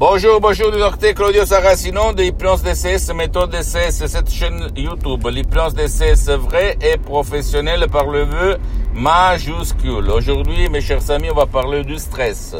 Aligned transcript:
Bonjour, 0.00 0.40
bonjour, 0.40 0.72
docteur 0.72 1.12
Claudio 1.12 1.44
Saracino 1.44 2.14
de 2.14 2.22
Hypnose 2.22 2.62
DCS, 2.62 3.12
méthode 3.14 3.50
DCS, 3.50 4.06
cette 4.06 4.30
chaîne 4.30 4.68
YouTube. 4.74 5.28
L'hypnose 5.30 5.74
DCS 5.74 6.30
vrai 6.38 6.78
et 6.80 6.96
professionnel 6.96 7.86
par 7.86 8.06
le 8.06 8.22
vœu 8.22 8.56
majuscule. 8.94 10.08
Aujourd'hui, 10.10 10.70
mes 10.70 10.80
chers 10.80 11.10
amis, 11.10 11.28
on 11.30 11.34
va 11.34 11.44
parler 11.44 11.84
du 11.84 11.98
stress, 11.98 12.56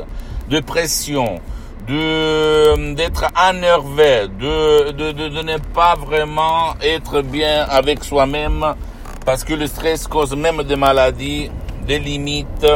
de 0.50 0.60
pression, 0.60 1.40
de 1.88 2.92
d'être 2.94 3.24
énervé, 3.50 4.28
de, 4.38 4.90
de, 4.90 5.12
de 5.12 5.42
ne 5.42 5.56
pas 5.56 5.94
vraiment 5.94 6.74
être 6.82 7.22
bien 7.22 7.64
avec 7.70 8.04
soi-même, 8.04 8.74
parce 9.24 9.44
que 9.44 9.54
le 9.54 9.66
stress 9.66 10.06
cause 10.06 10.36
même 10.36 10.62
des 10.64 10.76
maladies, 10.76 11.50
des 11.86 12.00
limites, 12.00 12.66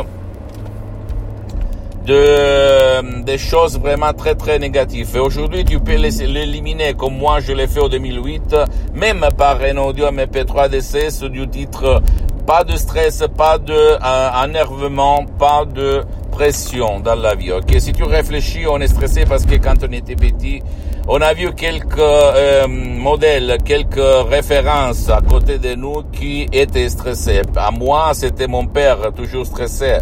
de, 2.05 3.23
des 3.23 3.39
choses 3.39 3.79
vraiment 3.79 4.13
très 4.13 4.35
très 4.35 4.59
négatives. 4.59 5.11
Et 5.15 5.19
aujourd'hui, 5.19 5.65
tu 5.65 5.81
peux 5.81 5.95
l'éliminer 5.95 6.95
comme 6.95 7.17
moi 7.17 7.41
je 7.41 7.53
l'ai 7.53 7.67
fait 7.67 7.81
en 7.81 7.89
2008, 7.89 8.57
même 8.95 9.27
par 9.37 9.61
un 9.61 9.77
audio 9.77 10.07
MP3 10.07 10.69
DCS 10.69 11.29
du 11.31 11.49
titre 11.49 12.03
pas 12.47 12.65
de 12.65 12.77
stress, 12.77 13.25
pas 13.37 13.59
de 13.59 13.73
euh, 13.73 14.45
énervement, 14.45 15.25
pas 15.39 15.65
de 15.65 16.03
pression 16.31 17.01
dans 17.01 17.15
la 17.15 17.35
vie. 17.35 17.53
Ok, 17.53 17.75
si 17.79 17.93
tu 17.93 18.05
réfléchis, 18.05 18.67
on 18.69 18.81
est 18.81 18.89
stressé 18.89 19.25
parce 19.25 19.47
que 19.47 19.55
quand 19.55 19.77
on 19.83 19.93
était 19.93 20.17
petit, 20.17 20.63
on 21.09 21.21
a 21.21 21.33
vu 21.33 21.53
quelques 21.55 21.99
euh, 21.99 22.67
modèles, 22.67 23.59
quelques 23.65 24.29
références 24.29 25.09
à 25.09 25.21
côté 25.21 25.59
de 25.59 25.75
nous 25.75 26.03
qui 26.13 26.47
étaient 26.53 26.89
stressés. 26.89 27.43
À 27.57 27.71
moi, 27.71 28.11
c'était 28.13 28.47
mon 28.47 28.67
père 28.67 28.99
toujours 29.17 29.47
stressé. 29.47 29.99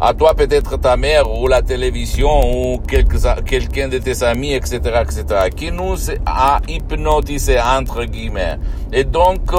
À 0.00 0.14
toi, 0.14 0.32
peut-être 0.32 0.76
ta 0.76 0.96
mère 0.96 1.28
ou 1.28 1.48
la 1.48 1.60
télévision 1.60 2.40
ou 2.54 2.78
quelqu'un 2.78 3.88
de 3.88 3.98
tes 3.98 4.22
amis, 4.22 4.52
etc., 4.52 4.78
etc., 5.02 5.24
qui 5.54 5.72
nous 5.72 5.96
a 6.24 6.60
hypnotisé 6.68 7.58
entre 7.60 8.04
guillemets. 8.04 8.58
Et 8.92 9.02
donc, 9.02 9.50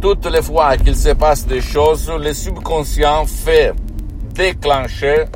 toutes 0.00 0.26
les 0.26 0.40
fois 0.40 0.78
qu'il 0.78 0.96
se 0.96 1.10
passe 1.10 1.46
des 1.46 1.60
choses, 1.60 2.10
le 2.10 2.32
subconscient 2.32 3.26
fait 3.26 3.74
déclencher 4.34 5.26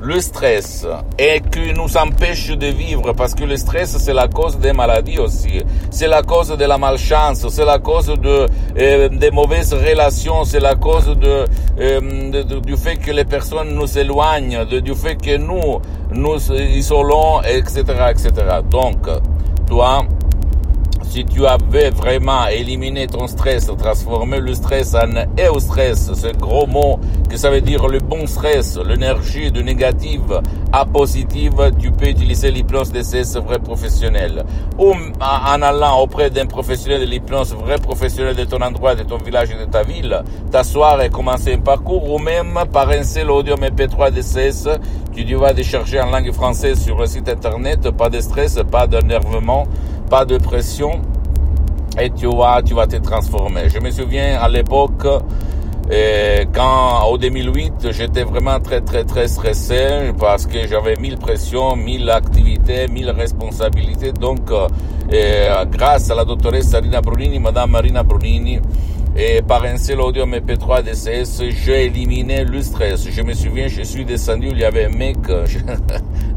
le 0.00 0.20
stress 0.20 0.86
et 1.18 1.40
qui 1.40 1.72
nous 1.72 1.96
empêche 1.96 2.50
de 2.50 2.66
vivre 2.66 3.12
parce 3.12 3.34
que 3.34 3.44
le 3.44 3.56
stress 3.56 3.96
c'est 3.98 4.12
la 4.12 4.28
cause 4.28 4.58
des 4.58 4.72
maladies 4.72 5.18
aussi, 5.18 5.62
c'est 5.90 6.08
la 6.08 6.22
cause 6.22 6.48
de 6.48 6.64
la 6.64 6.78
malchance, 6.78 7.46
c'est 7.48 7.64
la 7.64 7.78
cause 7.78 8.06
de 8.06 8.46
euh, 8.78 9.08
des 9.08 9.30
mauvaises 9.30 9.72
relations, 9.72 10.44
c'est 10.44 10.60
la 10.60 10.74
cause 10.74 11.06
de, 11.06 11.44
euh, 11.80 12.60
du 12.60 12.76
fait 12.76 12.96
que 12.96 13.10
les 13.10 13.24
personnes 13.24 13.74
nous 13.74 13.98
éloignent, 13.98 14.64
du 14.64 14.94
fait 14.94 15.16
que 15.16 15.36
nous 15.36 15.80
nous 16.12 16.52
isolons, 16.52 17.42
etc., 17.42 17.82
etc. 18.10 18.30
Donc, 18.70 18.98
toi, 19.66 20.04
si 21.16 21.24
tu 21.24 21.46
avais 21.46 21.88
vraiment 21.88 22.46
éliminé 22.46 23.06
ton 23.06 23.26
stress, 23.26 23.70
transformé 23.78 24.38
le 24.38 24.52
stress 24.52 24.94
en 24.94 25.14
eustress, 25.38 26.12
ce 26.12 26.36
gros 26.36 26.66
mot 26.66 27.00
que 27.30 27.38
ça 27.38 27.48
veut 27.48 27.62
dire 27.62 27.88
le 27.88 28.00
bon 28.00 28.26
stress, 28.26 28.78
l'énergie 28.86 29.50
de 29.50 29.62
négative 29.62 30.42
à 30.74 30.84
positive, 30.84 31.72
tu 31.78 31.90
peux 31.90 32.08
utiliser 32.08 32.50
l'hypnose 32.50 32.92
DCS 32.92 33.38
vrai 33.38 33.58
professionnel. 33.58 34.44
Ou 34.78 34.92
en 34.92 35.62
allant 35.62 36.00
auprès 36.02 36.28
d'un 36.28 36.44
professionnel 36.44 37.00
de 37.00 37.06
l'hypnose 37.06 37.54
vrai 37.54 37.78
professionnel 37.78 38.36
de 38.36 38.44
ton 38.44 38.60
endroit, 38.60 38.94
de 38.94 39.02
ton 39.02 39.16
village 39.16 39.48
et 39.52 39.64
de 39.64 39.70
ta 39.70 39.84
ville, 39.84 40.22
t'asseoir 40.50 41.00
et 41.00 41.08
commencer 41.08 41.54
un 41.54 41.60
parcours, 41.60 42.12
ou 42.12 42.18
même 42.18 42.58
par 42.70 42.90
un 42.90 43.02
seul 43.02 43.30
audio 43.30 43.56
MP3 43.56 44.10
DCS, 44.10 44.68
tu 45.14 45.24
devras 45.24 45.54
décharger 45.54 45.98
en 45.98 46.10
langue 46.10 46.30
française 46.32 46.78
sur 46.78 46.98
le 46.98 47.06
site 47.06 47.30
internet, 47.30 47.90
pas 47.92 48.10
de 48.10 48.20
stress, 48.20 48.58
pas 48.70 48.86
d'énervement, 48.86 49.66
pas 50.10 50.24
de 50.24 50.38
pression 50.38 51.00
et 51.98 52.10
tu 52.10 52.26
vois, 52.26 52.62
tu 52.62 52.74
vas 52.74 52.86
te 52.86 52.96
transformer. 52.96 53.68
Je 53.68 53.78
me 53.78 53.90
souviens 53.90 54.38
à 54.40 54.48
l'époque, 54.48 55.06
euh, 55.90 56.44
quand 56.52 57.06
au 57.08 57.16
2008, 57.16 57.92
j'étais 57.92 58.24
vraiment 58.24 58.58
très 58.60 58.80
très 58.80 59.04
très 59.04 59.28
stressé 59.28 60.12
parce 60.18 60.46
que 60.46 60.66
j'avais 60.66 60.96
mille 60.96 61.16
pressions, 61.16 61.76
mille 61.76 62.10
activités, 62.10 62.88
mille 62.88 63.10
responsabilités. 63.10 64.12
Donc, 64.12 64.50
euh, 64.50 65.64
grâce 65.66 66.10
à 66.10 66.14
la 66.14 66.24
doctoresse 66.24 66.72
Marina 66.72 67.00
Brunini, 67.00 67.38
Madame 67.38 67.70
Marina 67.70 68.02
Brunini, 68.02 68.60
et 69.16 69.40
par 69.40 69.64
un 69.64 69.78
seul 69.78 70.00
audio 70.00 70.26
MP3 70.26 70.82
DCS, 70.82 71.42
j'ai 71.64 71.86
éliminé 71.86 72.44
le 72.44 72.60
stress. 72.60 73.08
Je 73.08 73.22
me 73.22 73.32
souviens, 73.32 73.68
je 73.68 73.82
suis 73.82 74.04
descendu, 74.04 74.48
il 74.50 74.58
y 74.58 74.64
avait 74.64 74.86
un 74.86 74.90
mec, 74.90 75.16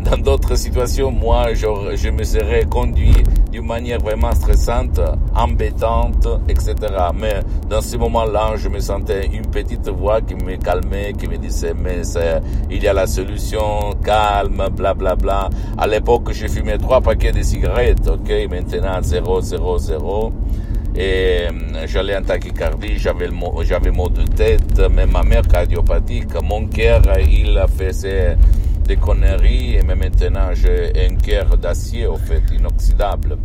dans 0.01 0.17
d'autres 0.17 0.55
situations, 0.55 1.11
moi, 1.11 1.53
je, 1.53 1.67
je 1.95 2.09
me 2.09 2.23
serais 2.23 2.65
conduit 2.65 3.15
d'une 3.51 3.65
manière 3.65 3.99
vraiment 3.99 4.31
stressante, 4.33 4.99
embêtante, 5.35 6.27
etc. 6.47 6.75
Mais 7.15 7.41
dans 7.69 7.81
ce 7.81 7.97
moment-là, 7.97 8.53
je 8.55 8.69
me 8.69 8.79
sentais 8.79 9.27
une 9.27 9.45
petite 9.47 9.89
voix 9.89 10.21
qui 10.21 10.35
me 10.35 10.55
calmait, 10.57 11.13
qui 11.13 11.27
me 11.27 11.37
disait, 11.37 11.73
mais 11.73 12.01
il 12.69 12.81
y 12.83 12.87
a 12.87 12.93
la 12.93 13.07
solution, 13.07 13.91
calme, 14.03 14.67
bla 14.71 14.93
bla 14.93 15.15
bla. 15.15 15.49
À 15.77 15.87
l'époque, 15.87 16.31
j'ai 16.31 16.47
fumé 16.47 16.77
trois 16.77 17.01
paquets 17.01 17.31
de 17.31 17.41
cigarettes, 17.41 18.07
ok, 18.07 18.31
maintenant 18.49 19.01
0, 19.01 19.41
0, 19.41 19.77
0 19.77 20.33
et 20.95 21.47
euh, 21.47 21.85
j'allais 21.87 22.17
en 22.17 22.23
tachycardie, 22.23 22.97
j'avais 22.97 23.29
j'avais 23.61 23.91
mot 23.91 24.09
de 24.09 24.23
tête, 24.23 24.79
même 24.79 25.11
ma 25.11 25.23
mère 25.23 25.47
cardiopathique, 25.47 26.33
mon 26.43 26.67
cœur 26.67 27.01
il 27.31 27.57
a 27.57 27.67
fait 27.67 27.93
des 28.89 28.97
conneries 28.97 29.83
même 29.83 29.99
maintenant 29.99 30.49
j'ai 30.55 30.91
un 31.05 31.15
cœur 31.15 31.55
d'acier 31.57 32.07
au 32.07 32.17
fait 32.17 32.41
inoxydable. 32.51 33.37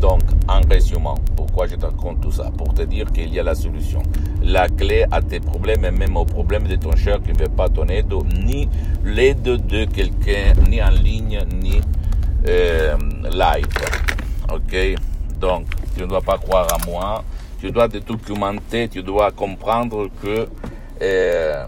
Donc, 0.00 0.22
en 0.48 0.60
résumant, 0.70 1.18
pourquoi 1.36 1.66
je 1.66 1.74
te 1.74 1.84
raconte 1.84 2.22
tout 2.22 2.32
ça? 2.32 2.50
Pour 2.56 2.72
te 2.72 2.80
dire 2.82 3.12
qu'il 3.12 3.34
y 3.34 3.38
a 3.38 3.42
la 3.42 3.54
solution. 3.54 4.02
La 4.42 4.66
clé 4.68 5.04
à 5.10 5.20
tes 5.20 5.40
problèmes 5.40 5.84
et 5.84 5.90
même 5.90 6.16
aux 6.16 6.24
problèmes 6.24 6.66
de 6.66 6.76
ton 6.76 6.96
cher 6.96 7.20
qui 7.20 7.32
ne 7.32 7.38
veut 7.38 7.54
pas 7.54 7.68
ton 7.68 7.88
aide, 7.88 8.14
ni 8.46 8.70
l'aide 9.04 9.42
de 9.42 9.84
quelqu'un, 9.84 10.54
ni 10.70 10.82
en 10.82 10.90
ligne, 10.90 11.40
ni 11.62 11.82
euh, 12.46 12.96
live. 13.30 13.66
Ok? 14.50 14.74
Donc, 15.38 15.66
tu 15.94 16.02
ne 16.02 16.06
dois 16.06 16.22
pas 16.22 16.38
croire 16.38 16.68
à 16.72 16.78
moi, 16.88 17.22
tu 17.60 17.70
dois 17.70 17.88
te 17.88 17.98
documenter, 17.98 18.88
tu 18.88 19.02
dois 19.02 19.30
comprendre 19.30 20.08
que 20.22 20.48
euh, 21.02 21.66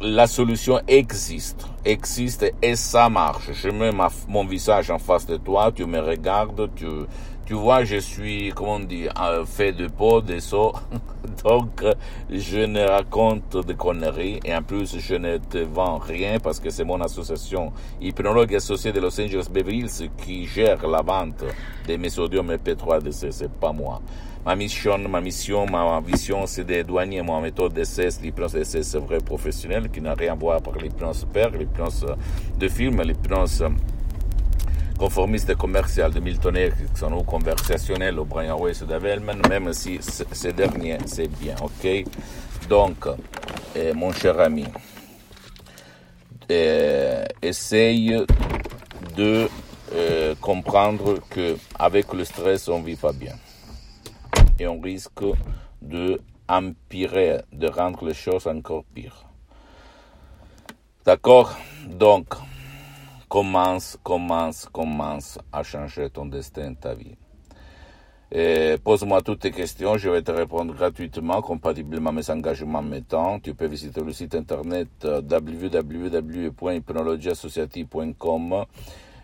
la 0.00 0.26
solution 0.26 0.80
existe, 0.88 1.66
existe 1.84 2.50
et 2.62 2.74
ça 2.74 3.08
marche. 3.10 3.50
Je 3.52 3.68
mets 3.68 3.90
mon 4.28 4.46
visage 4.46 4.90
en 4.90 4.98
face 4.98 5.26
de 5.26 5.36
toi, 5.36 5.70
tu 5.74 5.84
me 5.84 6.00
regardes, 6.00 6.70
tu, 6.74 6.86
tu 7.44 7.54
vois, 7.54 7.84
je 7.84 7.96
suis, 7.96 8.50
comment 8.54 8.76
on 8.76 8.80
dit, 8.80 9.08
fait 9.46 9.72
de 9.72 9.88
peau, 9.88 10.22
de 10.22 10.38
so. 10.38 10.72
Donc, 11.44 11.84
je 12.30 12.60
ne 12.60 12.82
raconte 12.82 13.58
de 13.66 13.72
conneries 13.74 14.40
et 14.44 14.54
en 14.54 14.62
plus, 14.62 14.98
je 14.98 15.14
ne 15.16 15.36
te 15.36 15.58
vends 15.58 15.98
rien 15.98 16.38
parce 16.38 16.60
que 16.60 16.70
c'est 16.70 16.84
mon 16.84 17.00
association 17.02 17.72
hypnologue 18.00 18.54
associée 18.54 18.92
de 18.92 19.00
Los 19.00 19.20
Angeles 19.20 19.48
Beverly 19.52 20.10
qui 20.24 20.46
gère 20.46 20.86
la 20.86 21.02
vente 21.02 21.44
de 21.86 21.96
mes 21.96 22.08
sodium 22.08 22.50
P3DC, 22.52 23.30
c'est 23.30 23.52
pas 23.52 23.72
moi. 23.72 24.00
Ma 24.42 24.56
mission, 24.56 24.98
ma 24.98 25.20
mission, 25.20 25.66
ma 25.66 26.00
vision, 26.00 26.46
c'est 26.46 26.64
de 26.64 26.82
douanier 26.82 27.20
mon 27.20 27.40
méthode 27.42 27.74
d'essai, 27.74 28.08
l'hypnose 28.22 28.52
d'essai, 28.52 28.82
c'est 28.82 28.98
vrai 28.98 29.18
professionnel, 29.18 29.90
qui 29.90 30.00
n'a 30.00 30.14
rien 30.14 30.32
à 30.32 30.34
voir 30.34 30.60
avec 30.66 30.82
l'hypnose 30.82 31.26
père, 31.30 31.50
l'hypnose 31.50 32.06
de 32.58 32.68
film, 32.68 33.02
l'hypnose 33.02 33.64
conformiste 34.98 35.54
commercial 35.56 36.10
de 36.10 36.20
Milton 36.20 36.56
Erickson 36.56 37.12
ou 37.12 37.22
conversationnel 37.22 38.18
au 38.18 38.24
Brian 38.24 38.58
Weiss 38.58 38.82
d'Avelman, 38.82 39.40
même 39.48 39.72
si 39.74 39.98
ce 40.00 40.48
dernier 40.48 40.96
c'est 41.04 41.28
bien, 41.38 41.56
ok? 41.62 42.04
Donc, 42.68 43.08
eh, 43.76 43.92
mon 43.92 44.12
cher 44.12 44.40
ami, 44.40 44.64
essaye 46.48 48.24
de 49.16 49.48
comprendre 50.40 51.18
que 51.28 51.56
avec 51.78 52.12
le 52.14 52.24
stress 52.24 52.68
on 52.68 52.80
vit 52.80 52.96
pas 52.96 53.12
bien 53.12 53.34
et 54.60 54.66
on 54.66 54.78
risque 54.78 55.24
de 55.80 56.20
empirer, 56.46 57.40
de 57.52 57.66
rendre 57.66 58.04
les 58.04 58.14
choses 58.14 58.46
encore 58.46 58.84
pires. 58.84 59.24
D'accord? 61.04 61.56
Donc, 61.88 62.34
commence, 63.28 63.98
commence, 64.02 64.66
commence 64.70 65.38
à 65.50 65.62
changer 65.62 66.10
ton 66.10 66.26
destin, 66.26 66.74
ta 66.74 66.94
vie. 66.94 67.16
Pose-moi 68.84 69.22
toutes 69.22 69.40
tes 69.40 69.50
questions, 69.50 69.96
je 69.96 70.10
vais 70.10 70.22
te 70.22 70.30
répondre 70.30 70.74
gratuitement, 70.74 71.40
compatiblement 71.40 72.10
à 72.10 72.12
mes 72.12 72.30
engagements 72.30 72.84
temps. 73.08 73.40
Tu 73.40 73.54
peux 73.54 73.66
visiter 73.66 74.02
le 74.02 74.12
site 74.12 74.34
internet 74.34 74.88
euh, 75.04 75.22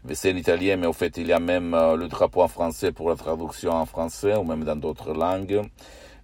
www.hypnologieassociative.com. 0.06 0.14
C'est 0.14 0.32
en 0.32 0.37
italien, 0.37 0.76
mais 0.76 0.87
au 0.87 0.93
fait, 0.93 1.17
il 1.17 1.26
y 1.29 1.32
a 1.32 1.38
même 1.41 1.75
euh, 1.75 1.97
le 1.97 2.08
drapeau 2.08 2.43
en 2.43 2.49
français 2.49 2.93
pour 2.93 3.11
la 3.11 3.17
traduction 3.17 3.73
en 3.73 3.87
français 3.87 4.37
ou 4.37 4.44
même 4.44 4.64
dans 4.64 4.76
d'autres 4.76 5.12
langues. 5.12 5.62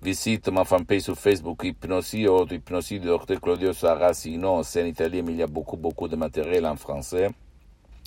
Visite 0.02 0.48
ma 0.48 0.64
fanpage 0.64 1.02
sur 1.02 1.16
Facebook 1.16 1.62
Hypnosie 1.62 2.26
ou 2.26 2.44
Hypnosie 2.50 2.98
de 2.98 3.08
Dr 3.08 3.40
Claudio 3.40 3.72
Saracino. 3.72 4.62
C'est 4.64 4.82
en 4.82 4.86
italien, 4.86 5.22
mais 5.24 5.32
il 5.32 5.38
y 5.38 5.42
a 5.42 5.46
beaucoup, 5.46 5.76
beaucoup 5.76 6.08
de 6.08 6.16
matériel 6.16 6.66
en 6.66 6.76
français. 6.76 7.28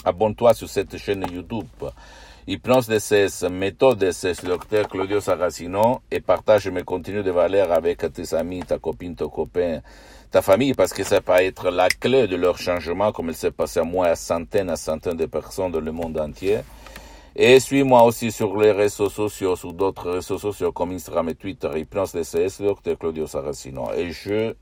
Abonne-toi 0.04 0.54
sur 0.54 0.70
cette 0.70 0.98
chaîne 0.98 1.26
YouTube. 1.32 1.66
Hypnose 2.48 2.88
DCS, 2.88 3.50
méthode 3.50 3.98
DCS, 3.98 4.44
le 4.44 4.50
docteur 4.50 4.88
Claudio 4.88 5.20
Saracino, 5.20 6.02
et 6.12 6.20
partage 6.20 6.68
mes 6.68 6.84
contenus 6.84 7.24
de 7.24 7.32
valeur 7.32 7.72
avec 7.72 8.06
tes 8.14 8.36
amis, 8.36 8.62
ta 8.62 8.78
copine, 8.78 9.16
ton 9.16 9.30
copain, 9.30 9.80
ta 10.36 10.42
famille, 10.42 10.74
parce 10.74 10.92
que 10.92 11.06
ça 11.06 11.22
peut 11.22 11.32
être 11.38 11.70
la 11.70 11.88
clé 11.88 12.28
de 12.28 12.36
leur 12.36 12.58
changement, 12.58 13.14
comme 13.14 13.30
il 13.30 13.36
s'est 13.36 13.52
passé 13.52 13.80
à 13.80 13.86
moi, 13.86 14.08
à 14.08 14.16
centaines, 14.18 14.70
à 14.70 14.76
centaines 14.76 15.16
de 15.16 15.28
personnes 15.28 15.72
dans 15.72 15.80
le 15.80 15.94
monde 15.94 16.20
entier. 16.20 16.58
Et 17.38 17.58
suis-moi 17.62 18.04
aussi 18.04 18.34
sur 18.34 18.58
les 18.60 18.74
réseaux 18.74 19.10
sociaux, 19.10 19.56
sur 19.56 19.72
d'autres 19.72 20.12
réseaux 20.12 20.38
sociaux 20.38 20.74
comme 20.74 20.92
Instagram 20.92 21.30
et 21.30 21.36
Twitter, 21.36 21.70
Hypnose 21.74 22.12
DCS, 22.12 22.60
docteur 22.60 22.98
Claudio 22.98 23.28
Saracino. 23.28 23.94
Et 23.94 24.12
je 24.12 24.54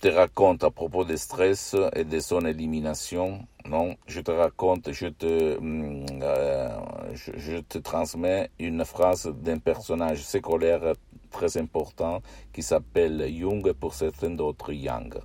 te 0.00 0.08
raconte 0.08 0.64
à 0.64 0.70
propos 0.72 1.04
des 1.04 1.18
stress 1.18 1.76
et 1.94 2.02
de 2.02 2.18
son 2.18 2.40
élimination. 2.44 3.46
Non, 3.68 3.94
je 4.08 4.20
te 4.20 4.32
raconte, 4.32 4.90
je 4.90 5.06
te, 5.06 5.56
mm, 5.60 6.06
euh, 6.20 6.68
je, 7.14 7.58
te 7.58 7.78
transmets 7.78 8.50
une 8.58 8.84
phrase 8.84 9.32
d'un 9.40 9.58
personnage 9.58 10.24
séculaire 10.24 10.94
très 11.36 11.56
important 11.58 12.22
qui 12.52 12.62
s'appelle 12.62 13.30
Jung 13.38 13.72
pour 13.74 13.94
certains 13.94 14.30
d'autres 14.30 14.72
Yang. 14.72 15.18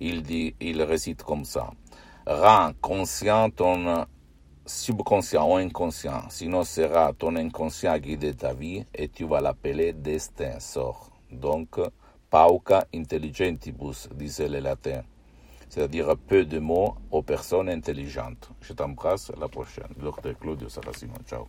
Il 0.00 0.22
dit, 0.22 0.54
il 0.60 0.82
récite 0.82 1.22
comme 1.22 1.44
ça. 1.44 1.70
Rends 2.26 2.72
conscient 2.80 3.50
ton 3.50 4.06
subconscient 4.64 5.46
ou 5.50 5.56
inconscient, 5.56 6.22
sinon 6.30 6.62
sera 6.64 7.12
ton 7.12 7.36
inconscient 7.36 7.98
guider 7.98 8.32
ta 8.34 8.54
vie 8.54 8.84
et 8.94 9.08
tu 9.08 9.24
vas 9.24 9.40
l'appeler 9.40 9.92
destin, 9.92 10.58
sort. 10.60 11.10
Donc, 11.30 11.80
pauca 12.30 12.86
intelligentibus, 12.94 14.08
disait 14.14 14.48
les 14.48 14.60
latins, 14.60 15.02
c'est-à-dire 15.68 16.16
peu 16.16 16.44
de 16.44 16.58
mots 16.60 16.94
aux 17.10 17.22
personnes 17.22 17.68
intelligentes. 17.68 18.50
Je 18.60 18.72
t'embrasse, 18.72 19.30
à 19.30 19.38
la 19.38 19.48
prochaine. 19.48 19.92
Dr 19.96 20.38
Claudio 20.40 20.68
Saracino, 20.68 21.14
ciao. 21.26 21.48